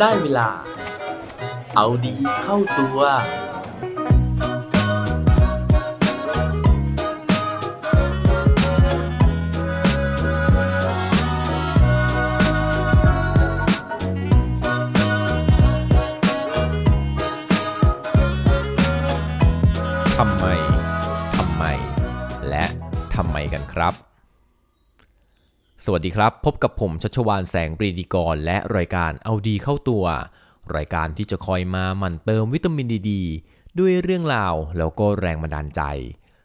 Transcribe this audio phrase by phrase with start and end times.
[0.00, 0.48] ได้เวลา
[1.76, 2.98] เอาดีเข้าตัว
[20.16, 20.46] ทำไม
[21.36, 21.64] ทำไม
[22.48, 22.64] และ
[23.14, 24.09] ทำไมกันครับ
[25.84, 30.04] สวัสดีครับ พบกับผมชัชวานแสงปรีดีกร และรายการเอาดีเข้าตัว
[30.76, 33.12] รายการที่จะคอยมาหมั่นเติมวิตามินดีด
[33.78, 35.82] ด้วยเรื่องราวแล้วก็แรงบันดาลใจ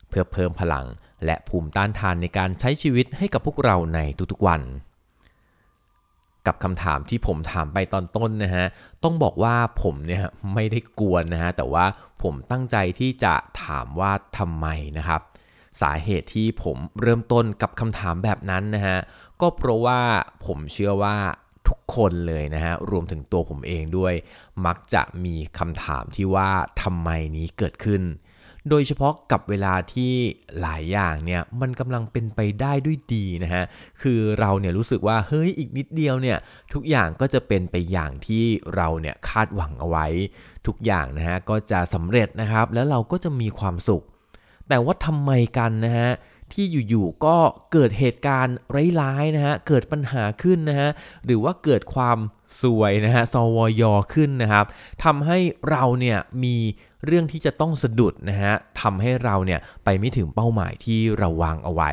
[0.10, 0.86] เพื่อเพิ่มพลัง
[1.26, 4.00] และภูมิต้านทานในการใช้ชีวิตให้กับพวกเราใน
[4.32, 4.62] ทุกๆวัน
[6.48, 8.66] กับคำถามที่ผมถามไปตอนต้นนะฮะ
[9.04, 10.24] ต้องบอกว่าผมเนี่ย
[10.54, 11.86] ไม่ได้กวนนะฮะแต่ว่า
[12.24, 14.68] ผมตั้งใจที่จะถามว่าทำไม
[15.00, 15.22] นะครับ
[15.84, 18.98] สาเหตุที่ผมเริ่มต้นกับคำถามแบบนั้นนะฮะ
[19.42, 20.02] ก็เพราะว่า
[20.46, 21.16] ผมเชื่อว่า
[21.68, 24.14] ทุกคนเลยนะฮะ รวมถึงตัวผมเองด้วย
[24.66, 26.50] มักจะมีคำถามที่ว่า
[26.82, 28.04] ทำไมนี้เกิดขึ้น
[28.70, 30.14] โดยเฉพาะกับเวลาที่
[30.62, 33.64] หลายอย่างเนี่ยมันกำลังเป็นไปได้ด้วยดีนะฮะ
[34.02, 36.38] คือเราเนี่ยรู้สึกว่าเฮ้ยอีกนิดเดียวเนี่ย
[36.74, 38.44] ทุกอย่างก็จะเป็นไปอย่างที่
[38.76, 40.08] เราเนี่ยคาดหวังเอาไว้
[40.68, 44.04] ทุกอย่างนะฮะก็จะสำเร็จนะครับ แล้วเราก็จะมีความสุข
[44.70, 46.12] แต่ว่าทำไมกันนะฮะ
[46.54, 47.38] ที่อยู่ๆก็
[47.74, 48.56] เกิดเหตุการณ์
[49.02, 50.90] ร้ายๆนะฮะ เกิดปัญหาขึ้นนะฮะ
[51.26, 52.18] หรือว่าเกิดความ
[52.62, 54.66] สวยนะฮะสวยอขึ้นนะครับ
[55.04, 55.38] ทำให้
[55.70, 56.56] เราเนี่ยมี
[57.06, 61.92] เรื่องที่จะต้องสะดุดนะฮะทำให้เราเนี่ยไปไม่ถึงเป้าหมายที่เราวางเอาไว้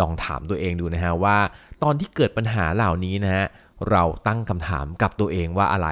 [0.00, 1.38] ลองถามตัวเองดูนะฮะว่า
[1.82, 3.44] ตอนที่เกิดปัญหาเหล่านี้นะฮะ
[3.90, 5.88] เราตั้งคำถามกับตัวเองว่าอะไร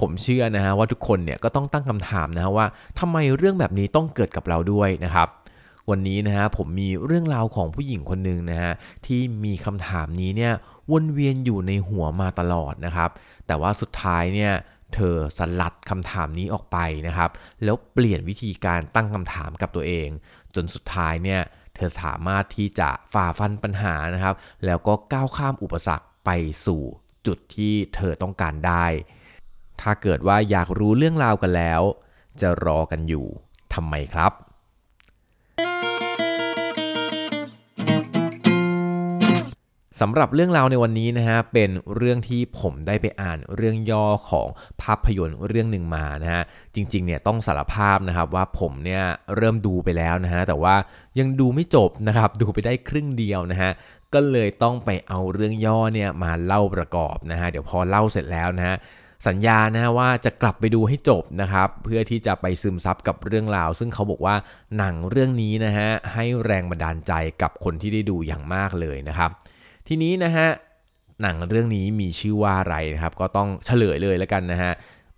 [0.00, 2.66] ผมเชื่อนะฮะว่าทุกคนเนี่ยก็ต้องตั้งคำถามนะฮะว่า
[3.00, 5.28] ทำไมเรื่องแบบนี้ต้องเกิดกับเราด้วยนะครับ
[5.90, 8.72] วันนี้นะฮะผมมีเรื่องราวของผู้หญิงคนหนึ่งนะฮะ
[9.06, 10.52] ที่มีคำถามนี้เนี่ย
[10.92, 13.10] วนเวียนอยู่ในหัวมาตลอดนะครับ
[13.46, 14.52] แต่ว่าสุดท้ายเนี่ย
[14.94, 17.30] เธอสลัดคำถามนี้ออกไปนะครับ
[17.64, 20.08] แล้วเปลี่ยนวิธีการตั้งคำถามกับตัวเอง
[20.54, 21.40] จนสุดท้ายเนี่ย
[21.74, 24.34] เธอสามารถที่จะฝ่าฟันปัญหานะครับ
[24.64, 26.30] แล้วก็ก้าวข้ามอุปสรรคไป
[26.66, 26.82] สู่
[27.26, 28.86] จุดที่เธอต้องการได้
[29.80, 31.82] ถ้าเกิดว่าอยากรู้เรื่องราวกันแล้ว
[32.40, 33.26] จะรอกันอยู่
[33.74, 34.32] ทำไมครับ
[40.04, 44.48] สำหรับเรื่องราวในวันนี้นะฮะเป็นเรื่องที่ผมได้ไปอ่านเรื่องย่อของ
[44.82, 46.42] ภาพยนตร์เรื่องหนึ่งมานะฮะ
[46.74, 49.02] จริงๆเนี่ยต้องสารภาพนะครับว่าผมเนี่ย
[49.36, 50.74] เริ่มดูไปแล้วนะฮะแต่ว่า
[51.18, 53.70] ยังดูไม่จบนะครับดูไปได้ครึ่งเดียวนะฮะ
[54.14, 58.76] ก็เลยต้องไปเอาเรื่องย่อเนี่ยมาเล่าประกอบนะฮะเดี๋ยวพอเล่าเสร็จแล้วนะฮะ
[59.28, 64.36] สัญญานะว่าจะกลับไปดูให้จบนะครับ เพื่อที่จะไปซึมซับกับเรื่องราว ซึ่งเขาบอกว่า
[64.78, 67.12] หนังเรื่องนี้นะฮะให้แรงบันดาลใจ
[67.42, 69.30] กับคนที่ได้ดูอย่างมากเลยนะครับ
[69.88, 70.48] ทีนี้นะฮะ
[71.22, 74.72] หนังเรื่องนี้มีชื่อว่าอะไรนะครับ ก็ต้องเฉลยเลยแล้วกันนะฮะ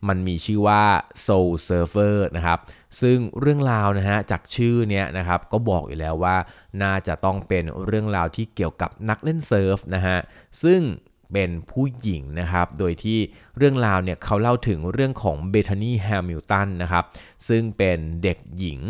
[0.08, 0.82] มันมีชื่อว่า
[1.26, 2.58] Soul Surfer นะครับ
[3.00, 6.36] ซึ่งเรื่องราวนะฮะจากชื่อเนี้ยนะครับก็บอกอยู่แล้วว่า
[6.82, 10.18] น่าจะต้องเป็นเรื่องราวที่เกี่ยวกับนักเล่นเซิร์ฟนะฮะ
[10.64, 10.80] ซึ่ง
[11.34, 13.18] เป็นผู้หญิงนะครับ โดยที่
[13.56, 17.04] เรื่องราวเนี่ยเขาเล่าถึงเรื่องของเบธานีแฮมิลตันนะครับ
[17.48, 18.80] ซึ่งเป็นเด็กหญิง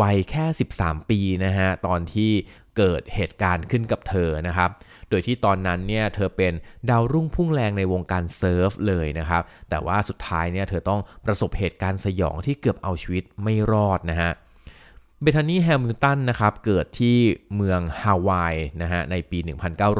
[0.00, 0.44] วัยแค่
[0.76, 2.30] 13 ปีนะฮะ ตอนที่
[2.76, 4.70] เกิดเหตุการณ์ขึ้นกับเธอนะครับ
[5.10, 6.52] โดยที่ตอนนั้นเนี่ยเธอเป็น
[6.90, 14.49] ดาวรุ่งพุ่งแรงในวงการเซิร์ฟเลยนะครับ แต่ว่าสุดท้ายเนี่ยเธอต้องประสบเหตุการณ์สยองที่เกือบเอาชีวิตไม่รอดนะฮะ
[15.22, 17.16] เบธานีแฮมิลตันนะครับเกิดที่
[17.56, 19.38] เมืองฮาวายนะฮะในปี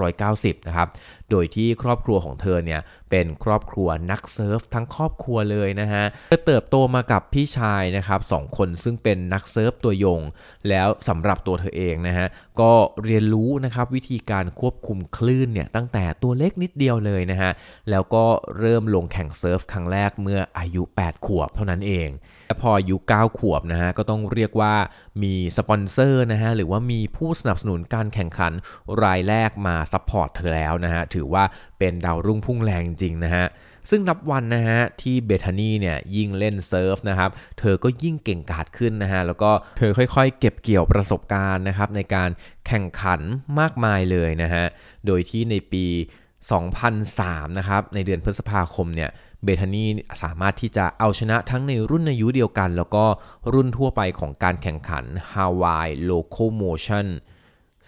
[0.03, 0.89] 1990 นะครับ
[1.31, 10.21] โดยที่ครอบครัวของเธอเนี่ยเป็นครอบครัวนักเซิร์ฟทั้งครอบครัวเลยนะฮะเธอเติบโตมากับพี่ชายนะครับสองคนซึ่งเป็นนักเซิร์ฟตัวยง
[10.69, 12.27] แล้วสำหรับตัวเธอเองนะฮะ
[12.61, 12.73] ก็
[13.05, 17.51] เรียนรู้นะครับวิธีการควบคุมคลื่นเนี่ยตั้งแต่ตัวเล็กนิดเดียวเลยนะฮะ
[17.91, 18.25] แล้วก็
[18.59, 22.11] เริ่มลงแข่งเซิร์ฟครั้งแรกเมื่ออายุ 8 ขวบเท่านั้นเอง
[22.61, 24.75] พออายุ9ขวบนะฮะก็ต้องเรียกว่า
[25.23, 28.53] มีสปอนเซอร์นะฮะหรือว่ามีผู้สนับสนุนการแข่งขัน
[29.03, 31.45] รายแรกมา support เธอแล้วนะฮะถือว่า
[31.79, 33.47] เป็นดาวรุ่งพุ่งแรงจริงนะฮะ
[33.91, 42.31] ซึ่งนับวันนะฮะที่เบธานีเนี่ยยิ่งเล่นเซิร์ฟนะครับเธอก็ยิ่งเก่งกาจขึ้นนะฮะแล้วก็เธอค่อยๆ เก็บเกี่ยวประสบการณ์นะครับในการ
[42.67, 43.21] แข่งขัน
[43.61, 44.65] มากมายเลยนะฮะ
[45.07, 45.87] โดยที่ในปี
[46.73, 49.11] 2003 นะครับในเดือนพฤษภาคมเนี่ย
[49.45, 49.85] เบธานี
[50.23, 53.05] สามารถที่จะเอาชนะทั้งในรุ่นอายุเดียวกัน แล้วก็
[53.53, 57.09] รุ่นทั่วไปของการแข่งขัน Hawaii Locomotion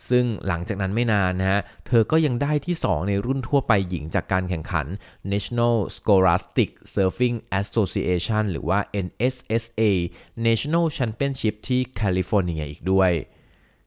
[0.08, 4.86] ซึ่งหลังจากนั้นไม่นานนะฮะ เธอก็ยังได้ที่ 2 ในรุ่นทั่วไปหญิงจากการแข่งขัน
[5.32, 9.82] National Scholastic Surfing Association หรือว่า NSSA
[10.46, 13.10] National Championship ที่แคลิฟอร์เนียอีกด้วย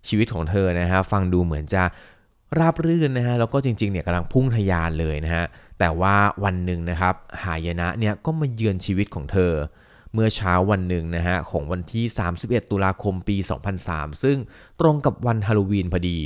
[0.08, 1.84] ชีวิตของเธอนะฮะ ฟังดูเหมือนจะ
[2.60, 5.46] ราบรื่นนะฮะแล้วก็จริงๆเนี่ยกำลังพุ่งทะยานเลยนะฮะ
[5.80, 9.54] แต่ว่าวันหนึ่งนะครับหายนะเนี่ยก็มาเยือนชีวิตของเธอ
[10.14, 12.06] เมื่อเช้าวันหนึ่งนะฮะของวันที่
[12.40, 13.38] 31 ตุลาคมปี
[13.80, 14.38] 2003 ซึ่ง
[14.80, 16.20] ตรงกับวันฮาโลวีนพอดี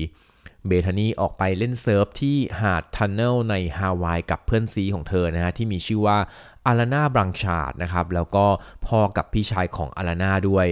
[0.68, 6.18] เบธานีออกไปเล่นเซิร์ฟที่หาดทันเนลในฮาวายกับเพื่อนซีของเธอนะฮะที่มีชื่อว่า
[6.66, 8.46] อลานาบลานชาร์ดนะครับแล้วก็
[8.88, 10.68] พ่อกับพี่ชายของอลานาด้วย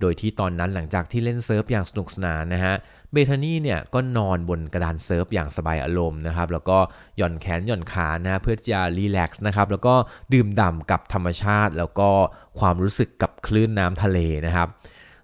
[0.00, 2.74] โดยที่ตอนนั้นหลังจากที่เล่นเซิร์ฟอย่างสนุกสนานนะฮะ
[3.16, 6.78] เบธานีเนี่ยก็นอนบนกระดานเซิร์ฟอย่างสบายอารมณ์นะครับแล้วก็
[7.16, 9.94] หย่อนแขนหย่อนขานะเพื่อจะ relax นะครับแล้วก็
[10.32, 12.08] ดื่มด่ำกับธรรมชาติ แล้วก็
[12.58, 14.68] ความรู้สึกกับคลื่นน้ำทะเลนะครับ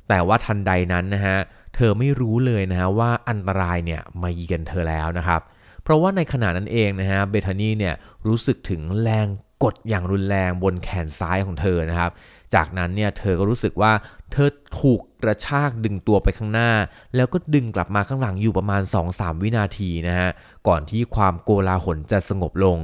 [0.09, 1.37] แต่ว่าทันใดนั้นนะฮะ
[1.75, 5.41] เธอไม่รู้เลยนะฮะว่าอันตรายเนี่ยมาเยือนเธอแล้วนะครับ
[5.83, 7.95] เพราะว่าในขณะนั้นเองนะฮะเบธานีเนี่ย
[8.27, 9.27] รู้สึกถึงแรง
[9.63, 12.11] กดอย่างรุนแรงบนแขนซ้ายของเธอนะครับ
[12.55, 13.93] จากนั้นเนี่ยเธอก็รู้สึกว่า
[14.33, 14.49] เธอ
[14.81, 16.71] ถูกกระชากดึงตัวไปข้างหน้า
[17.17, 18.83] แล้วก็ดึงกลับมาข้างหลังอยู่ประมาณ
[19.13, 20.29] 2-3 วินาทีนะฮะ
[20.69, 22.79] ก่อนที่ความโกลาหลจะสงบลง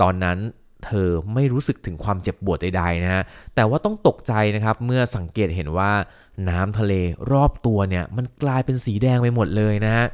[0.00, 0.38] ตอนนั้น
[0.86, 3.22] เธอไม่รู้สึกถึงความเจ็บปวดใดๆนะฮะ
[3.54, 5.92] แต่ว่าต้องตกใจนะครับเมื่อสังเกตเห็นว่า
[6.48, 6.92] น้ำทะเล
[7.32, 10.06] รอบตัวเนี่ยมันกลายเป็นสีแดงไปหมดเลยนะฮะ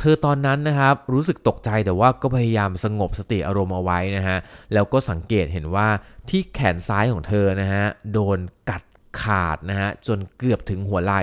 [0.00, 4.38] เธอตอนนั้นนะครับรู้สึกตกใจแต่ว่าก็พยายามสงบสติอารมณ์เอาไว้นะฮะ
[4.72, 5.88] แล้วก็สังเกตเห็นว่า
[6.28, 8.38] ที่แขนซ้ายของเธอนะฮะโดน
[8.70, 8.82] กัด
[9.22, 11.22] ขาดนะฮะจนเกือบถึงหัวไหล่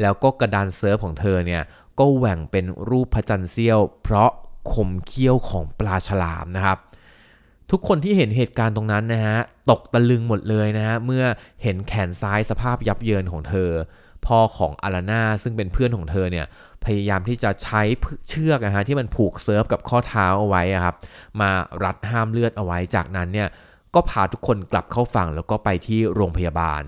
[0.00, 1.62] แล้วก็กระดานเซิร์ฟของเธอเนี่ย
[1.98, 4.30] ก็แหว่งเป็นรูปพระจันทร์เสี้ยว เพราะ
[4.72, 6.78] คมเขี้ยวของปลาฉลามนะครับ
[7.70, 9.38] ทุกคนที่เห็นเหตุการณ์ตรงนั้นนะฮะ
[9.70, 11.24] ตกตะลึงหมดเลยนะฮะเมื่อ
[11.62, 13.70] เห็นแขนซ้ายสภาพยับเยินของเธอ
[14.26, 16.46] พ่อของอลาน่าซึ่งเป็นเพื่อนของเธอเนี่ย
[16.84, 17.82] พยายามที่จะใช้
[18.28, 20.96] เชือกนะฮะที่มันผูกเซิร์ฟกับข้อเท้าเอาไว้ครับ
[21.40, 21.50] มา
[21.84, 23.48] รัดห้ามเลือดเอาไว้จากนั้นเนี่ย
[23.94, 26.82] ก็พาทุกคนกลับเข้าฝั่งแล้วก็ไปที่โรงพยาบาล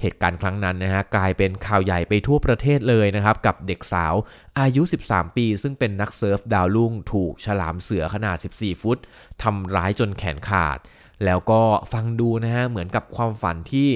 [0.00, 4.14] เหตุการณ์ครั้งนั้นนะฮะกลายเป็นข่าวใหญ่ไปทั่วประเทศเลยนะครับกับเด็กสาว
[4.60, 8.98] อายุ 13 ปี ซึ่งเป็นนักเซิร์ฟดาวรุ่งถูกฉลามเสือขนาด 14 ฟุต
[9.42, 10.78] ทำร้ายจนแขนขาด
[11.24, 11.62] แล้วก็
[11.92, 13.88] ฟังดูนะฮะเหมือนกับความฝันที่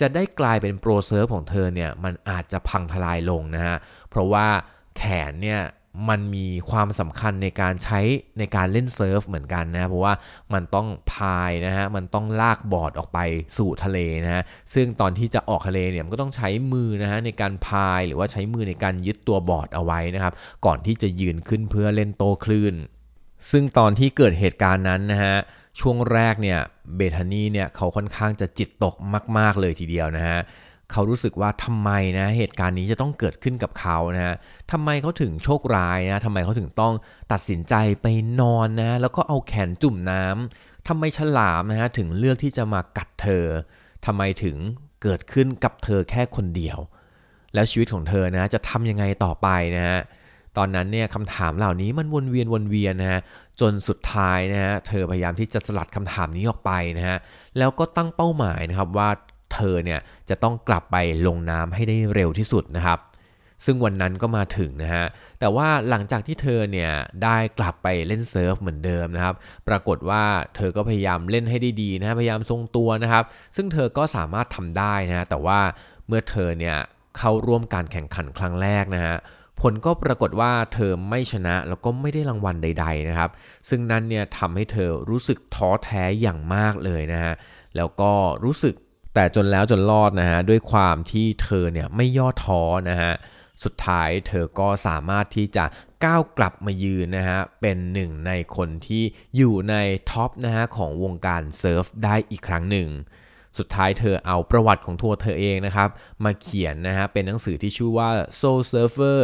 [0.00, 3.76] จะได้กลายเป็น pro surf ของเธอเนี่ยมันอาจจะพังทลายลงนะฮะ
[4.10, 4.46] เพราะว่า
[4.96, 5.60] แขนเนี่ย
[6.08, 8.00] มันมีความสำคัญในการใช้
[8.38, 10.14] ในการเล่นเซิร์ฟเหมือนกันนะเพราะว่า
[10.54, 13.18] มันต้องพายนะฮะมันต้องลากบอร์ดออกไป
[13.58, 14.42] สู่ทะเลนะฮะ
[14.74, 20.32] ซึ่งตอนที่จะออกทะเลเนี่ยมันก็ต้องใช้มือนะฮะในการพายหรือว่าใช้มือในการยึดตัวบอร์ดเอาไว้นะครับ
[20.66, 22.74] ก่อนที่จะยืนขึ้นเพื่อเล่นโตคลื่น
[23.50, 25.36] ซึ่งตอนที่เกิดเหตุการณ์นั้นนะฮะ
[25.80, 26.58] ช่วงแรกเนี่ย
[26.96, 28.94] เบธานีเนี่ยเขาค่อนข้างจะจิตตก
[29.38, 30.38] มาก ๆเลยทีเดียวนะฮะ
[30.92, 34.34] เขารู้สึกว่าทำไมนะเหตุการณ์นี้จะต้องเกิดขึ้นกับเขานะฮะ
[34.72, 36.94] ทำไมเขาถึงโชคร้ายนะทำไมเขาถึงต้อง
[37.32, 38.06] ตัดสินใจไป
[38.40, 43.44] นอนนะแล้วก็เอาแขนจุ่มน้ำทำไมฉลามนะฮะถึงเลือกที่จะมากัดเธอ
[44.06, 44.56] ทำไมถึง
[45.02, 46.78] เกิดขึ้นกับเธอแค่คนเดียว
[47.54, 49.98] แล้วชีวิตของเธอนะจะทำยังไงต่อไปนะฮะ
[50.56, 53.20] ตอนนั้นเนี่ยคำถามเหล่านี้มันวนเวียนวนเวียนนะฮะ
[53.60, 57.18] จนสุดท้ายนะฮะเธอพยายามที่จะสลัดคำถามนี้ออกไปนะฮะ
[57.58, 59.08] แล้วก็ตั้งเป้าหมายนะครับว่า
[59.52, 60.96] เธอเนี่ยจะต้องกลับไป
[61.26, 63.00] ลงน้ำให้ได้เร็วที่สุดนะครับ
[63.64, 65.04] ซึ่งวันนั้นก็มาถึงนะฮะ
[65.40, 66.90] แต่ว่าหลังจากที่เธอเนี่ย
[67.24, 69.34] ได้กลับไปเล่นเซิร์ฟเหมือนเดิมนะครับ
[69.68, 70.24] ปรากฏว่า
[70.56, 73.24] เธอก็พยายามเล่นให้ได้ดีนะพยายามทรงตัวนะครับ
[73.56, 75.60] ซึ่งเธอก็สามารถทำได้นะแต่ว่า
[76.06, 76.76] เมื่อเธอเนี่ย
[77.16, 79.16] เข้าร่วมการแข่งขันครั้งแรกนะฮะ
[79.60, 83.30] ผลก็ปรากฏว่าเธอไม่ชนะแล้วก็ไม่ได้รางวัลใด ๆนะครับ
[83.68, 87.34] ซึ่งนั้นเนี่ยทำให้เธอรู้สึกท้อแท้อย่างมากเลยนะฮะ
[87.76, 88.12] แล้วก็
[88.44, 88.74] รู้สึก
[89.18, 93.12] แต่จนแล้วจนรอดนะฮะด้วยความที่เธอเนี่ยไม่ย่อท้อนะฮะ
[93.64, 95.64] สุดท้ายเธอก็สามารถที่จะ
[96.04, 99.04] ก้าวกลับมายืนนะฮะเป็นหนึ่งในคนที่
[99.36, 99.74] อยู่ใน
[100.10, 102.88] top นะฮะของวงการเซิร์ฟได้อีกครั้งหนึ่ง
[103.58, 105.88] สุดท้ายเธอเอาประวัติของตัวเธอเองนะครับ
[106.24, 108.10] มาเขียนนะฮะเป็นหนังสือที่ชื่อว่า
[108.40, 109.20] Soul Surfer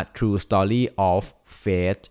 [0.00, 1.22] A True Story of
[1.62, 2.02] Faith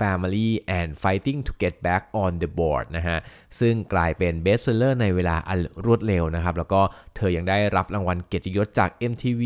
[0.00, 3.18] Family and Fighting to Get Back on the Board นะฮะ
[3.60, 6.80] ซึ่งกลายเป็น best seller ในเวลาอันรวดเร็วนะครับ แล้วก็
[7.16, 9.42] เธอยังได้รับรางวัลเกียรติยศจาก MTV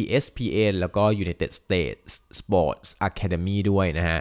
[0.00, 4.20] ESPN แล้วก็ United States Sports Academy ด้วยนะฮะ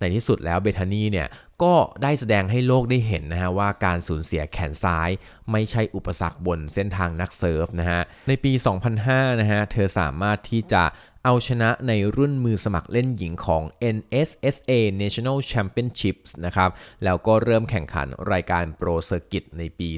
[0.00, 1.28] ในที่สุดแล้วเบธานีเนี่ย
[1.62, 5.10] ก็ได้แสดงให้โลกได้เห็นนะฮะว่าการสูญเสียแขนซ้าย
[5.52, 8.52] ไม่ใช่อุปสรรคบนเส้นทางนักเซิร์ฟนะฮะในปี
[8.96, 10.82] 2005 นะฮะเธอสามารถที่จะ
[11.30, 13.62] เอาชนะในรุ่นมือสมัครเล่นหญิงของ
[13.96, 16.70] NSSA National Championships นะครับ
[17.04, 19.88] แล้วก็เริ่มแข่งขันรายการ Pro Circuit ในปี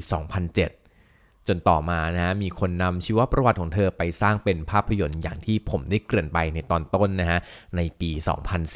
[0.69, 7.39] 2007จนต่อมานะฮะมีคนนำชีวประวัติของเธอไปสร้างเป็นภาพยนตร์อย่างที่ผมได้เกริ่นไปในตอนต้นนะฮะ
[7.75, 8.09] ในปี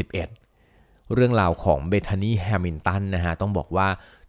[0.03, 3.87] 2011 เรื่องราวของเบธานีแฮมิลตันนะฮะต้องบอกว่า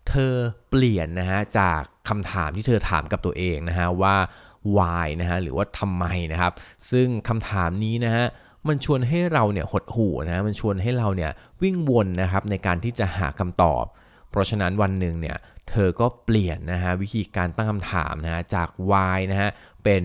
[0.08, 0.34] เธอ
[0.70, 4.16] เปลี่ยนนะฮะจากคำถามที่เธอถามกับตัวเองนะฮะว่า
[4.76, 6.52] why นะฮะหรือว่าทำไมนะครับ
[6.90, 8.24] ซึ่งคำถามนี้นะฮะ
[8.68, 11.30] มันชวนให้เราเนี่ยหดหู่นะมันชวนให้เราเนี่ย
[11.62, 13.84] วิ่งวนนะครับในการที่จะหาคำตอบ
[14.30, 15.36] เพราะฉะนั้นวันหนึ่งเนี่ย
[15.70, 19.50] เธอก็เปลี่ยนนะฮะวิธีการตั้งคำถามนะฮะจาก why นะฮะ
[19.84, 20.02] เป็น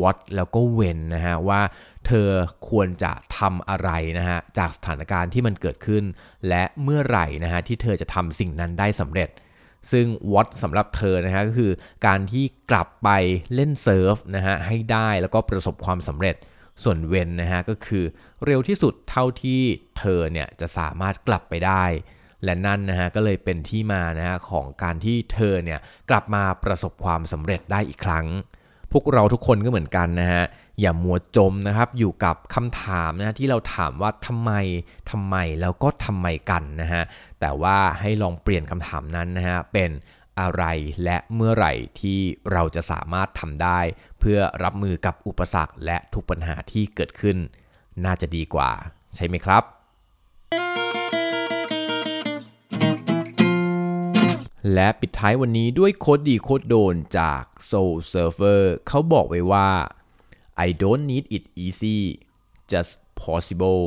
[0.00, 1.60] what แล้วก็ when นะฮะว่า
[2.06, 2.28] เธอ
[2.68, 6.04] ควรจะทำอะไรนะฮะจากสถานการณ์ที่มันเกิดขึ้น
[6.48, 9.30] และเมื่อไหร่นะฮะที่เธอจะทำสิ่งนั้นได้สำเร็จ
[9.90, 11.72] ซึ่ง what สำหรับเธอนะฮะก็คือ
[12.06, 13.08] การที่กลับไป
[13.54, 16.36] เล่นเซิร์ฟนะฮะให้ได้แล้วก็ประสบความสำเร็จ
[16.82, 18.04] ส่วนเวนนะฮะก็คือ
[18.46, 19.60] เร็วที่สุดเท่าที่
[19.98, 21.84] เธอเนี่ยจะสามารถกลับไปได้
[22.44, 28.26] และนั่นนะฮะก็เลยเป็นที่มานะฮะของการที่เธอเนี่ยกลับมาประสบความสำเร็จได้อีกครั้ง
[28.92, 30.42] พวกเราทุกคนก็เหมือนกันนะฮะ
[30.80, 34.50] อย่ามัวจมนะครับ อยู่กับคำถามนะฮะที่เราถามว่าทำไม
[35.10, 37.02] ทำไมแล้วก็ทำไมกันนะฮะ
[37.40, 39.90] แต่ว่าให้ลองเปลี่ยนคำถามนั้นนะฮะเป็น
[40.40, 40.64] อะไร
[41.04, 42.18] และเมื่อไหร่ที่
[42.52, 43.80] เราจะสามารถทำได้
[44.20, 47.36] เพื่อรับมือกับอุปสรรคและทุกปัญหาที่เกิดขึ้น
[48.04, 48.70] น่าจะดีกว่า
[49.16, 49.62] ใช่ไหมครับ
[54.74, 59.68] และปิดท้ายวันนี้ด้วยโคดดีโคดโดนจาก Soul Surfer เขาบอกไว้ว่า
[60.56, 61.98] I don't need it easy
[62.70, 62.92] just
[63.24, 63.82] possible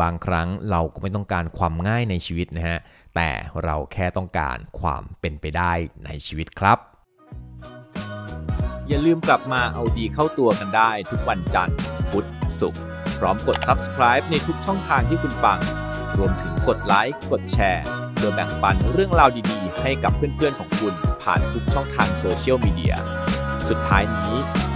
[0.00, 2.78] บางครั้งเราก็ไม่ต้องการความง่ายในชีวิตนะฮะ
[3.16, 3.30] แต่
[3.64, 5.72] เราแค่ต้องการความเป็นไปได้
[6.04, 6.78] ในชีวิตครับ
[8.88, 11.78] อย่าลืมกลับมาเอาดีเข้าตัวกันได้ทุกวันจันทร์
[12.10, 12.26] พุธ
[12.60, 12.82] ศุกร์
[13.18, 15.58] พร้อมกด subscribe ในทุกช่องทางที่คุณฟัง
[16.18, 22.94] รวมถึงกดไลค์ กดแชร์เพื่อแบ่งปันเรื่องราวดีๆ ให้กับเพื่อนๆของคุณผ่านทุกช่องทางโซเชียลมีเดีย
[23.68, 24.36] สุดท้ายนี้